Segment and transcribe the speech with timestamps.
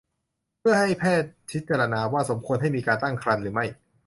[0.59, 3.65] เพื่อให้แพทย์พิจารณาว่าสมควรให้มีการตั้งครรภ์หรือไม่